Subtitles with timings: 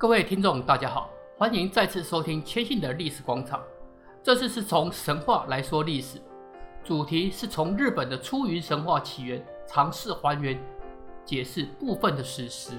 [0.00, 3.60] 各位听众，大家好，欢迎再次收听千信的历史广场。
[4.22, 6.18] 这次是从神话来说历史，
[6.82, 10.58] 主题是从日本的出云神话起源，尝试还原
[11.22, 12.72] 解释部分的史实。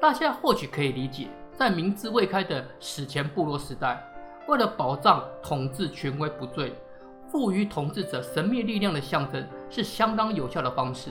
[0.00, 4.02] 大家或许可以理解，在明治未开的史前部落时代，
[4.48, 6.72] 为了保障统治权威不坠，
[7.30, 11.10] 赋予统治者神秘力量的象征是相当有效的方式。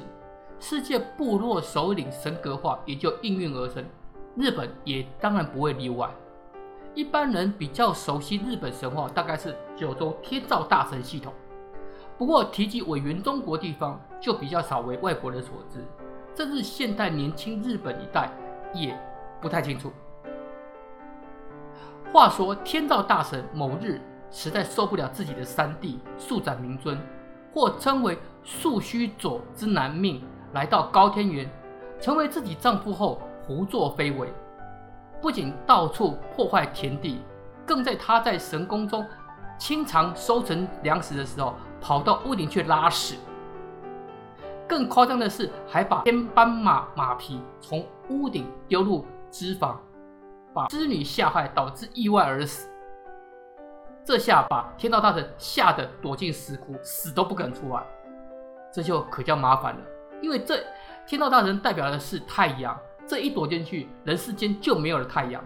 [0.60, 3.86] 世界部落首领神格化也就应运而生。
[4.36, 6.10] 日本也当然不会例外。
[6.94, 11.32] 一般人比较熟悉日本神话，大概是九州天照大神系统。
[12.18, 15.80] 不过提及委员中国地方，就比较少为外国人所知，
[16.36, 18.30] 甚至现代年轻日本一代
[18.74, 18.98] 也
[19.40, 19.92] 不太清楚。
[22.12, 27.00] 话说天照大神某日实在受不了自己的三弟素斩明尊，
[27.54, 30.22] 或称为素须佐之男命，
[30.52, 31.50] 来到高天原，
[32.02, 33.22] 成为自己丈夫后。
[33.46, 34.32] 胡作非为，
[35.22, 37.22] 不仅到处破坏田地，
[37.66, 39.06] 更在他在神宫中
[39.58, 43.18] 清偿收成粮食的时候，跑到屋顶去拉屎。
[44.68, 49.76] 更夸张的是，还把天斑马马匹从屋顶丢入脂肪，
[50.54, 52.70] 把织女吓坏，导致意外而死。
[54.04, 57.84] 这下把天道大神吓得躲进石窟，死都不肯出来。
[58.74, 59.82] 这就可叫麻烦了，
[60.22, 60.64] 因为这
[61.06, 62.76] 天道大神代表的是太阳。
[63.12, 65.44] 这一躲进去，人世间就没有了太阳，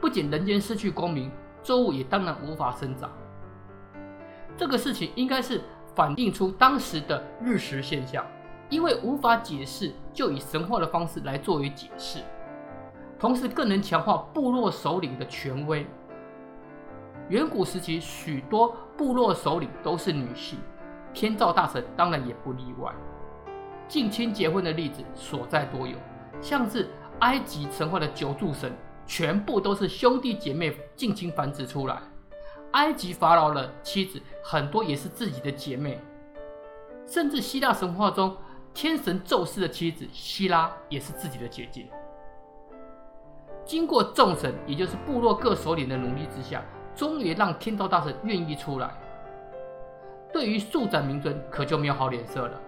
[0.00, 1.28] 不仅人间失去光明，
[1.60, 3.10] 作物也当然无法生长。
[4.56, 5.60] 这个事情应该是
[5.96, 8.24] 反映出当时的日食现象，
[8.68, 12.20] 因为无法解释，就以神话的方式来作为解释，
[13.18, 15.84] 同时更能强化部落首领的权威。
[17.30, 20.56] 远古时期，许多部落首领都是女性，
[21.12, 22.92] 天照大神当然也不例外。
[23.88, 25.96] 近亲结婚的例子所在多有。
[26.40, 26.88] 像是
[27.20, 28.72] 埃及神话的九柱神，
[29.06, 31.98] 全部都是兄弟姐妹近亲繁殖出来。
[32.72, 35.98] 埃及法老的妻子很多也是自己的姐妹，
[37.06, 38.36] 甚至希腊神话中
[38.74, 41.86] 天神宙斯的妻子希拉也是自己的姐姐。
[43.64, 46.62] 经过众神，也就是部落各首领的努力之下，
[46.94, 48.92] 终于让天照大神愿意出来。
[50.32, 52.60] 对于素斩明尊，可就没有好脸色了。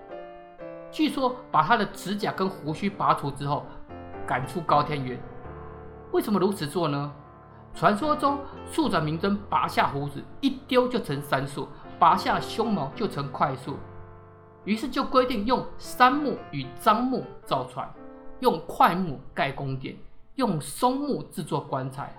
[0.91, 3.65] 据说把他的指甲跟胡须拔除之后，
[4.27, 5.21] 赶出高天原。
[6.13, 7.13] 为什么如此做呢？
[7.75, 11.69] 传说中素斩明尊拔下胡子一丢就成杉树，
[11.99, 13.77] 拔下胸毛就成快树，
[14.65, 17.89] 于是就规定用杉木与樟木造船，
[18.41, 19.95] 用桧木盖宫殿，
[20.37, 22.13] 用松木制作棺材，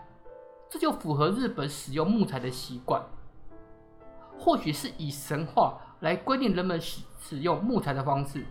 [0.69, 3.01] 这就符合日本使用木材的习惯。
[4.37, 8.45] 或许是以神话来规定人们使使用木材的方式。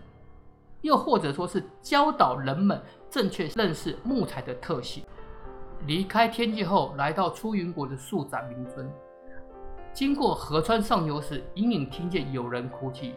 [0.81, 5.03] 又或者说是教导人们正确认识木材的特性。
[5.85, 8.89] 离开天界后，来到出云国的树展明尊，
[9.93, 13.15] 经过河川上游时，隐隐听见有人哭泣，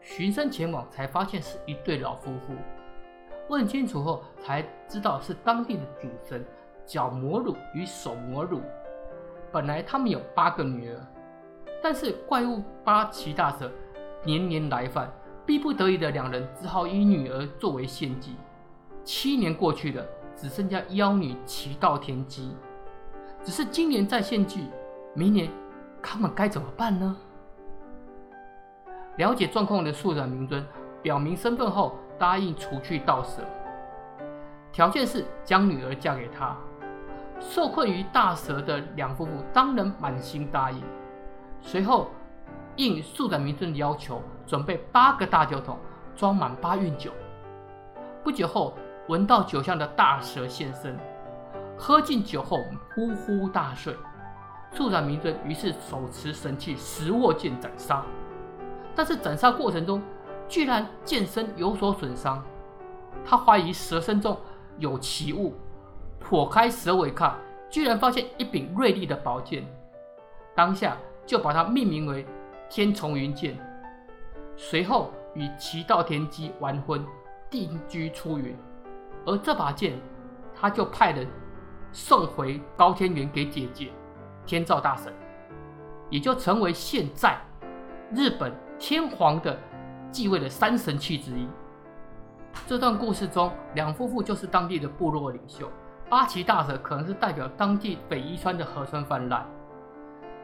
[0.00, 2.54] 循声前往，才发现是一对老夫妇。
[3.48, 6.44] 问清楚后，才知道是当地的主神
[6.86, 8.60] 角魔乳与手魔乳。
[9.50, 11.00] 本来他们有八个女儿，
[11.82, 13.70] 但是怪物八岐大蛇
[14.22, 15.12] 年年来犯。
[15.44, 18.36] 逼不得已的两人只好以女儿作为献祭。
[19.04, 22.54] 七年过去了，只剩下妖女奇道天姬。
[23.42, 24.68] 只是今年再献祭，
[25.14, 25.50] 明年
[26.00, 27.16] 他们该怎么办呢？
[29.16, 30.64] 了解状况的素斩明尊
[31.02, 33.42] 表明身份后，答应除去道蛇，
[34.70, 36.56] 条件是将女儿嫁给他。
[37.40, 40.80] 受困于大蛇的两夫妇当然满心答应。
[41.60, 42.08] 随后。
[42.76, 45.78] 应素斩明尊的要求，准备八个大酒桶，
[46.16, 47.10] 装满八运酒。
[48.24, 48.74] 不久后，
[49.08, 50.98] 闻到酒香的大蛇现身，
[51.76, 52.58] 喝尽酒后
[52.94, 53.94] 呼呼大睡。
[54.74, 58.02] 素斩明尊于是手持神器，石握剑斩杀。
[58.94, 60.02] 但是斩杀过程中，
[60.48, 62.42] 居然剑身有所损伤。
[63.24, 64.34] 他怀疑蛇身中
[64.78, 65.54] 有奇物，
[66.22, 67.34] 剖开蛇尾看，
[67.68, 69.62] 居然发现一柄锐利的宝剑。
[70.54, 70.96] 当下
[71.26, 72.26] 就把它命名为。
[72.74, 73.54] 天丛云剑，
[74.56, 77.04] 随后与奇道天姬完婚，
[77.50, 78.56] 定居出云。
[79.26, 79.92] 而这把剑，
[80.58, 81.28] 他就派人
[81.92, 83.92] 送回高天原给姐姐
[84.46, 85.12] 天照大神，
[86.08, 87.38] 也就成为现在
[88.10, 89.54] 日本天皇的
[90.10, 91.46] 继位的三神器之一。
[92.66, 95.70] 这段故事中，两夫妇就是当地的部落领袖，
[96.08, 99.46] 八岐大蛇可能是代表当地北伊川的河川泛滥。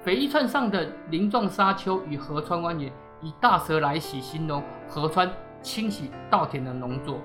[0.05, 2.91] 北一川上的鳞状沙丘与河川蜿蜒，
[3.21, 5.31] 以大蛇来袭形容河川
[5.61, 7.19] 清洗稻田的农作。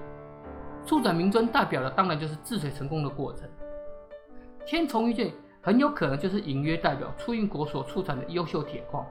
[0.83, 3.47] 素斩明尊代表的当然就是治水成功的过程，
[4.65, 5.31] 天丛玉剑
[5.61, 9.05] 很有可能就是隐约代表出云国所出产的优秀铁矿。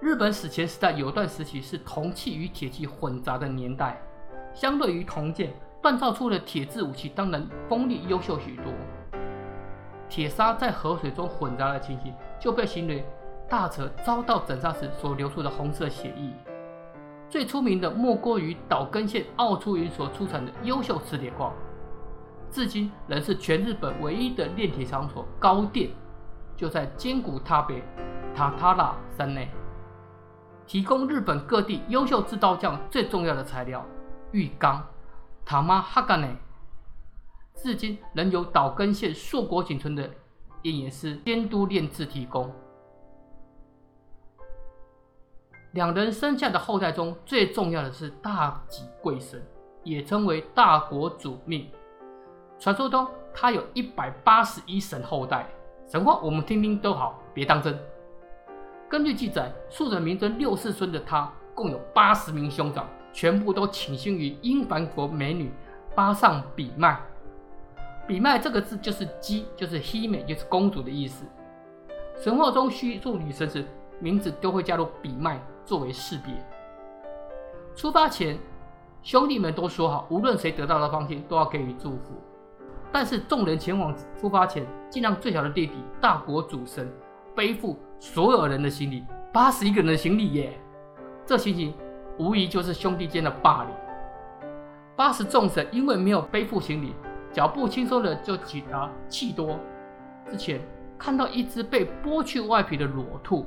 [0.00, 4.00] 日本史前时代有段时期是铜器与铁器混杂的年代，
[4.54, 5.52] 相对于铜剑，
[5.82, 8.72] 锻造出的铁制武器当然锋利优秀许多。
[10.08, 13.00] 铁砂在河水中混杂的情形，就被形容
[13.48, 16.32] 大蛇遭到斩杀时所流出的红色血液。
[17.28, 21.52] 最出名的莫过于岛根县奥出云所出产的优秀磁铁矿，
[22.50, 25.24] 至今仍是全日本唯一的炼铁场所。
[25.38, 25.90] 高电
[26.56, 27.84] 就在尖谷塔北
[28.34, 29.48] 塔塔拉山内，
[30.66, 33.84] 提供日本各地优秀制刀匠最重要的材料
[34.32, 34.84] 玉钢
[35.44, 36.36] 塔玛哈干内。
[37.54, 40.10] 至今仍由岛根县硕果仅存的
[40.62, 42.50] 炼冶师监督炼制提供。
[45.72, 49.40] 两人生下的后代中最重要的是大己贵神，
[49.84, 51.68] 也称为大国主命。
[52.58, 55.48] 传说中他有一百八十一神后代，
[55.86, 57.78] 神话我们听听都好，别当真。
[58.88, 65.52] 根据记载，速泽明尊六世孙的他共有八十名兄长，全部都倾心于英凡国美女
[65.94, 67.00] 巴上比麦。
[68.10, 71.24] 比麦这个字就是“姬”，就是“希美”，就是公主的意思。
[72.16, 73.64] 神话中叙述女神时，
[74.00, 76.34] 名字都会加入“比麦”作为识别。
[77.76, 78.36] 出发前，
[79.00, 82.20] 兄弟们都说好，无论谁得到的芳心，都要给予祝福。
[82.90, 86.92] 但是众人前往出发前，竟让最小的弟弟大国主神
[87.36, 90.58] 背负所有人的行李，八十一个人的行李耶！
[91.24, 91.72] 这情形
[92.18, 93.72] 无疑就是兄弟间的霸凌。
[94.96, 96.92] 八十众神因为没有背负行李。
[97.32, 99.58] 脚步轻松的就抵达缉多
[100.30, 100.60] 之前，
[100.98, 103.46] 看到一只被剥去外皮的裸兔，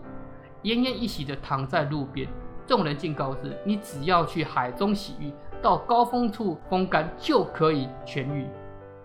[0.63, 2.27] 奄奄一息的躺在路边。
[2.65, 8.47] 众人竟告知你只要去海中洗浴，到高峰处风干就可以痊愈。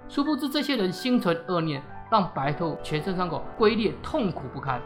[0.09, 4.81] 殊不知这些人心存恶念，让白兔全身伤口龟裂，痛苦不堪。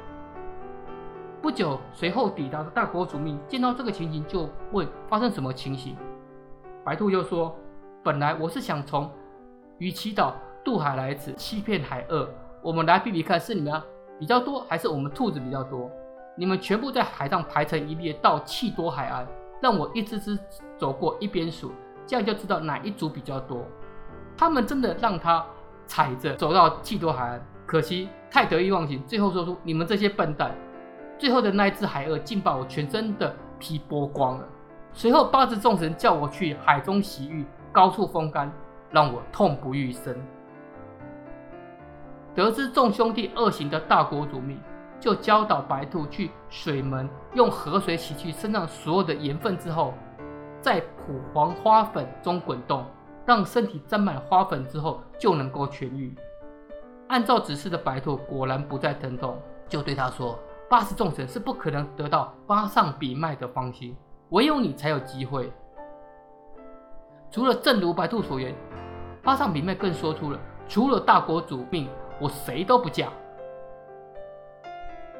[1.42, 5.94] 不久，随后抵达的大国主命见到这个情形，就问发生什么情形。
[6.82, 7.54] 白兔又说
[8.02, 9.10] ：“本来我是想从。”
[9.82, 10.32] 与祈祷
[10.62, 12.28] 渡海来此欺骗海鳄，
[12.62, 13.82] 我们来比比看，是你们
[14.16, 15.90] 比较多，还是我们兔子比较多？
[16.36, 19.26] 你们全部在海上排成一列到气多海岸，
[19.60, 20.38] 让我一只只
[20.78, 21.72] 走过一边数，
[22.06, 23.66] 这样就知道哪一组比较多。
[24.36, 25.44] 他们真的让他
[25.84, 30.54] 踩着走到气多海岸，可惜太得意忘形，最后说出你们这些笨蛋。
[31.18, 34.46] 最后的那一只海鳄竟把我全身的皮剥光了。
[34.92, 38.48] 随后八只众神叫我去海中洗浴，高处风干。
[38.92, 40.14] 让我痛不欲生。
[42.34, 44.58] 得知众兄弟恶行的大国主命，
[45.00, 49.92] 就教导白兔去水门用河水洗去身上所有的盐分之后，
[50.60, 52.86] 在蒲黄花粉中滚动，
[53.26, 56.14] 让身体沾满花粉之后就能够痊愈。
[57.08, 60.38] 按照指示的白兔果然不再疼痛，就对他说
[60.70, 63.94] ：“八十众神是不可能得到八上比卖的芳心，
[64.30, 65.52] 唯有你才有机会。”
[67.32, 68.54] 除了正如白兔所言。
[69.22, 70.38] 八上比妹更说出了，
[70.68, 71.88] 除了大国主命，
[72.20, 73.08] 我谁都不嫁。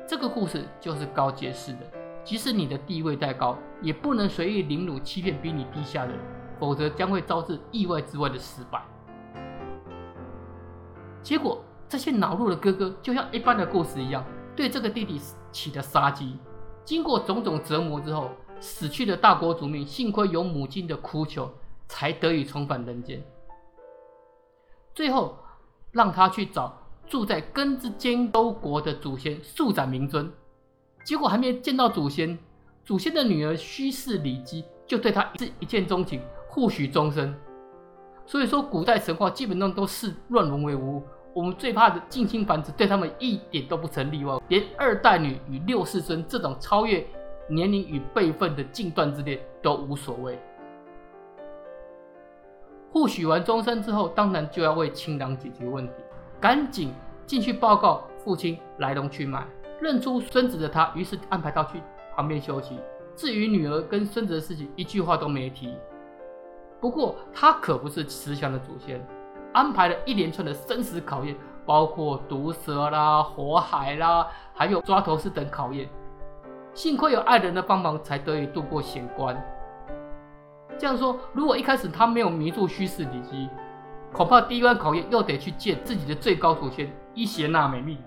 [0.06, 1.81] 这个故事就是告诫世人，
[2.23, 6.20] 即使你的地位再高，也不能随意凌辱、欺骗比你低下的人，
[6.61, 8.82] 否则将会招致意外之外的失败。
[11.23, 14.23] 结果，这些恼怒的哥哥就像一般的故事一样，
[14.54, 15.19] 对这个弟弟
[15.50, 16.37] 起了杀机。
[16.85, 18.28] 经过种种折磨之后，
[18.59, 21.49] 死去的大国主命幸亏有母亲的哭求，
[21.92, 23.22] 才得以重返人间。
[24.94, 25.37] 最后，
[25.90, 26.75] 让他去找
[27.06, 30.32] 住在根之间州国的祖先速斩明尊。
[31.04, 32.38] 结果还没见到祖先，
[32.82, 37.34] 祖先的女儿须氏里姬就对他是一见钟情，互许终身。
[38.25, 41.02] 所以说，古代神话基本上都视乱伦为无。
[41.34, 44.40] 我们最怕的近亲繁殖，对他们一点都不成例外。
[44.49, 47.06] 连二代女与六世孙这种超越
[47.49, 50.38] 年龄与辈分的近断之恋都无所谓。
[52.92, 55.94] 互许完终身之后，当然就要为亲娘解决问题，
[56.38, 56.92] 赶紧
[57.26, 59.42] 进去报告父亲来龙去脉。
[59.80, 61.80] 认出孙子的他，于是安排他去
[62.14, 62.78] 旁边休息。
[63.16, 65.75] 至于女儿跟孙子的事情，一句话都没提。
[66.80, 69.04] 不过他可不是慈祥的祖先，
[69.54, 71.34] 安排了一连串的生死考验，
[71.64, 75.88] 包括毒蛇啦、火海啦，还有抓头诗等考验。
[76.75, 79.34] 幸亏有爱人的帮忙，才得以度过险关。
[80.79, 83.49] 这样说，如果一开始他没有迷住须氏里基，
[84.12, 87.99] 恐怕第一关考验又得去见自己的最高祖先伊邪那美命。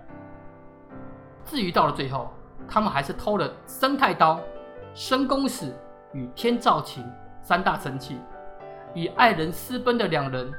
[1.45, 2.31] 至于到了最后，
[2.67, 4.39] 他们还是偷了生太刀、
[4.93, 5.74] 生弓矢
[6.12, 7.05] 与天照琴
[7.41, 8.17] 三大神器，
[8.93, 10.51] 与爱人私奔的两人，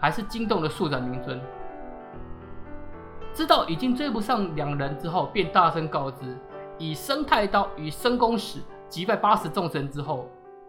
[0.00, 1.40] 还是惊动了速斩明尊。
[3.32, 6.36] 知道已经追不上两人之后，便大声告知，
[6.78, 10.28] 以生太刀与申公使击败八十众神之后，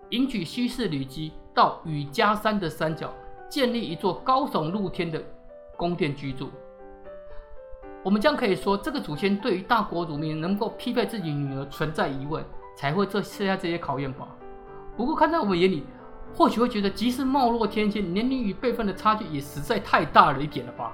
[0.09, 3.13] 迎娶西氏女姬到羽迦山的山脚，
[3.47, 5.21] 建立一座高耸露天的
[5.77, 6.49] 宫殿居住。
[8.01, 12.43] 我们将可以说，这个祖先对于大国主命能够匹配自己女儿存在疑问，
[12.75, 14.27] 才会这设下这些考验吧。
[14.97, 15.83] 不过看在我们眼里，
[16.33, 20.91] 或许会觉得，即使貌若天仙，年龄与辈分的差距也实在太大了一点了吧。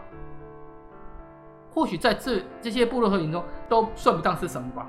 [1.71, 4.85] 或许在这这些部落合影中，都算不上是什么吧。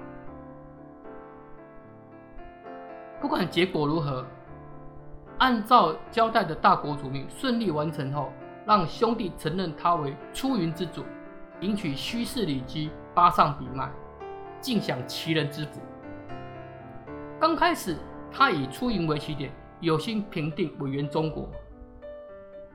[3.20, 4.25] 不管结果如何，
[5.38, 8.30] 按照交代的大国主命顺利完成后，
[8.66, 11.04] 让兄弟承认他为出云之主。
[11.61, 13.90] 迎娶须氏女姬八上比卖，
[14.61, 15.80] 尽享齐人之福。
[17.40, 17.96] 刚开始，
[18.30, 21.49] 他以出云为起点，有心平定委元中国。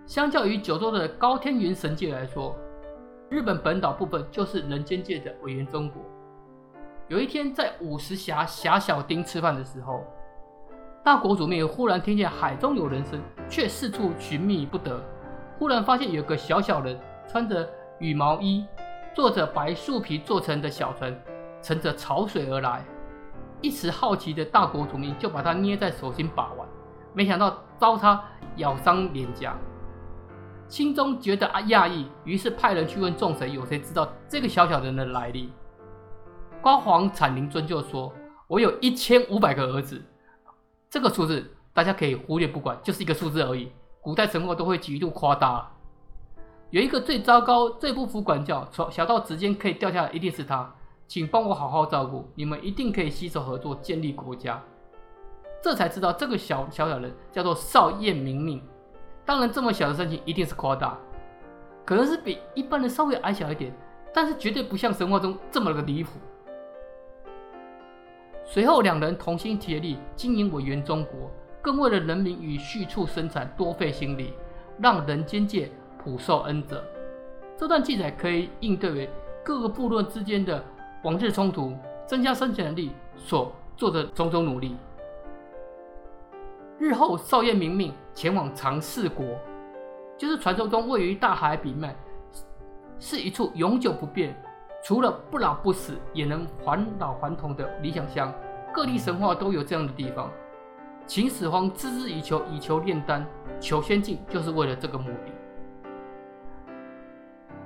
[0.08, 2.56] 相较于九州的高天原神界来说，
[3.30, 6.02] 日本本岛部分就是人间界的委元中国。
[7.08, 10.04] 有一天，在五十霞霞小町吃饭的时候，
[11.04, 15.04] 大国主命忽然听见海中有人声，却四处寻觅不得。
[15.58, 17.68] 忽然发现有个小小人穿着。
[18.00, 18.66] 羽毛衣，
[19.14, 21.16] 坐着白树皮做成的小船，
[21.62, 22.84] 乘着潮水而来。
[23.62, 26.68] 一时好奇的大国主命就把它捏在手心把玩，
[27.14, 28.20] 没想到遭他
[28.56, 29.56] 咬伤脸颊，
[30.68, 35.54] 心中觉得啊讶异，于是派人去问众神，有谁知道这个小小人的来历？
[36.60, 38.12] 高皇产灵尊就说
[38.50, 40.04] ：“我有一千五百个儿子。”
[40.92, 43.72] 这个数字大家可以忽略不管，就是一个数字而已。
[44.02, 45.72] 古代神话都会极度夸大。
[46.70, 50.70] 有一个最糟糕、最不服管教，从小到指尖可以掉下来，一定是他。
[51.08, 54.62] 请帮我好好照顾，你们一定可以携手合作，建立国家。
[55.64, 58.62] 这才知道这个小小小人叫做少彦明命。
[59.26, 60.98] 当然，这么小的身形一定是夸大，
[61.86, 63.74] 可能是比一般人稍微矮小一点，
[64.14, 66.20] 但是绝对不像神话中这么的离谱。
[68.54, 71.32] 随后，两人同心协力经营委员中国，
[71.62, 74.34] 更为了人民与畜畜生产多费心力，
[74.78, 75.72] 让人间界。
[76.04, 76.84] 普受恩泽。
[77.56, 79.08] 这段记载可以应对为
[79.46, 80.64] 各个部落之间的
[81.04, 81.78] 往日冲突、
[82.08, 84.76] 增加生产力所做的种种努力。
[86.80, 89.24] 日后少彦明命前往长世国，
[90.18, 91.96] 就是传说中位于大海彼岸，
[93.00, 94.36] 是一处永久不变，
[94.84, 98.34] 除了不老不死也能返老还童的理想乡。
[98.74, 100.30] 各地神话都有这样的地方。
[101.06, 103.26] 秦始皇孜孜以求，以求炼丹、
[103.60, 105.32] 求仙境，就是为了这个目的。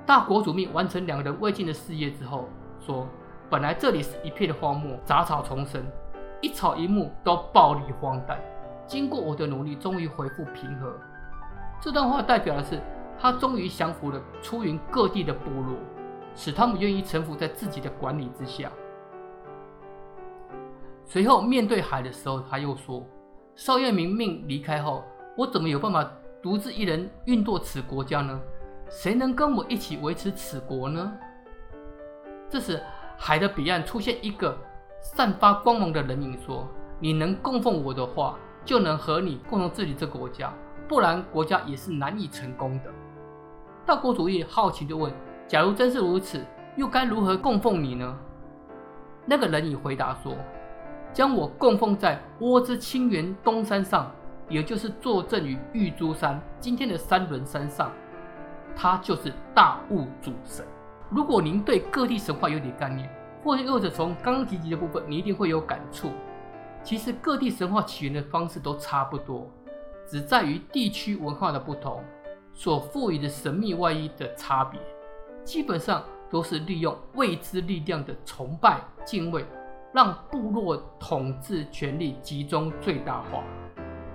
[0.04, 2.48] 大国主命完成两人未尽的事业之后，
[2.80, 3.06] 说
[3.48, 5.84] ：“本来这里是一片的荒漠，杂草丛生，
[6.40, 8.40] 一草一木都暴力荒诞。
[8.86, 10.92] 经过我的努力，终于恢复平和。”
[11.80, 12.80] 这段话代表的是
[13.18, 15.76] 他终于降服了出云各地的部落，
[16.36, 18.70] 使他们愿意臣服在自己的管理之下。
[21.04, 23.04] 随后面对海的时候，他又说
[23.56, 25.02] ：“少彦明命离开后，
[25.36, 26.08] 我怎么有办法
[26.42, 28.40] 独自一人运作此国家呢？”
[28.88, 31.12] 谁能跟我一起维持此国呢？
[32.48, 32.80] 这时，
[33.18, 34.56] 海的彼岸出现一个
[35.00, 36.68] 散发光芒的人影，说
[37.00, 40.52] ：“你能供奉我的话，就能和你共同治理这个国家；
[40.86, 42.92] 不然，国家也是难以成功的。”
[43.84, 45.12] 大国主义好奇地问
[45.46, 46.44] ：“假如真是如此，
[46.76, 48.18] 又该如何供奉你呢？”
[49.24, 50.36] 那个人已回答说
[51.12, 54.10] ：“将我供奉在窝之清源东山上，
[54.48, 57.90] 也就是坐镇于玉珠山今天的三轮山上。”
[58.76, 60.64] 他就是大物主神。
[61.08, 63.08] 如果您对各地神话有点概念，
[63.42, 66.10] 或者又者从刚刚提及的部分，你一定会有感触。
[66.82, 69.50] 其实各地神话起源的方式都差不多，
[70.06, 72.04] 只在于地区文化的不同，
[72.52, 74.78] 所赋予的神秘外衣的差别。
[75.46, 79.46] 基本上都是利用未知力量的崇拜敬畏，
[79.92, 83.44] 让部落统治权力集中最大化。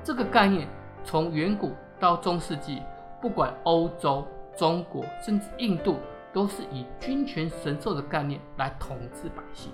[0.04, 0.68] 这个概念
[1.06, 1.72] 从远古
[2.02, 2.84] 到中世纪，
[3.22, 4.28] 不管欧洲。
[4.58, 5.96] 中国甚至印度
[6.34, 9.72] 都是以君权神授的概念来统治百姓。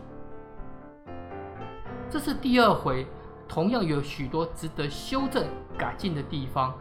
[2.12, 3.08] 这是第二回，
[3.48, 5.44] 同样有许多值得修正
[5.80, 6.78] 改进的地方，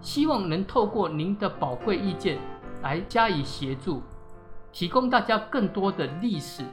[0.00, 2.36] 希望能透过您的宝贵意见
[2.82, 4.02] 来加以协助，
[4.72, 6.64] 提供大家更多的历史。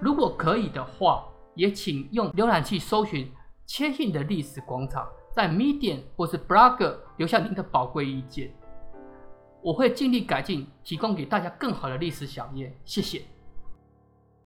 [0.00, 3.30] 如果可以的话，也请用浏览器搜寻
[3.66, 8.52] “谦信的历史广场”，在 Medium 或是 Blogger 留下您的宝贵意见。
[9.62, 12.76] 我会尽力改进，提供给大家更好的历史小页。
[12.84, 13.22] 谢谢。